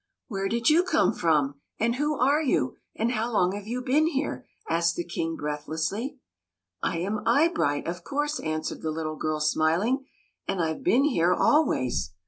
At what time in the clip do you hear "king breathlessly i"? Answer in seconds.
5.03-6.97